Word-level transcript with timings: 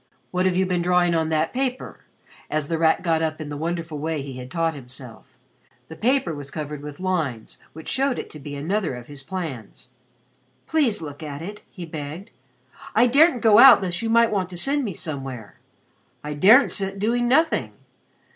What 0.31 0.47
have 0.47 0.55
you 0.55 0.65
been 0.65 0.81
drawing 0.81 1.13
on 1.13 1.29
that 1.29 1.53
paper?" 1.53 1.99
as 2.49 2.69
The 2.69 2.79
Rat 2.79 3.03
got 3.03 3.21
up 3.21 3.39
in 3.39 3.49
the 3.49 3.55
wonderful 3.55 3.99
way 3.99 4.23
he 4.23 4.39
had 4.39 4.49
taught 4.49 4.73
himself. 4.73 5.37
The 5.89 5.95
paper 5.95 6.33
was 6.33 6.49
covered 6.49 6.81
with 6.81 6.99
lines 6.99 7.59
which 7.73 7.87
showed 7.87 8.17
it 8.17 8.31
to 8.31 8.39
be 8.39 8.55
another 8.55 8.95
of 8.95 9.05
his 9.05 9.21
plans. 9.21 9.89
"Please 10.65 11.03
look 11.03 11.21
at 11.21 11.43
it," 11.43 11.61
he 11.69 11.85
begged. 11.85 12.31
"I 12.95 13.05
daren't 13.05 13.43
go 13.43 13.59
out 13.59 13.83
lest 13.83 14.01
you 14.01 14.09
might 14.09 14.31
want 14.31 14.49
to 14.49 14.57
send 14.57 14.83
me 14.83 14.95
somewhere. 14.95 15.59
I 16.23 16.33
daren't 16.33 16.71
sit 16.71 16.97
doing 16.97 17.27
nothing. 17.27 17.73